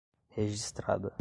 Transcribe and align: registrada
registrada 0.35 1.13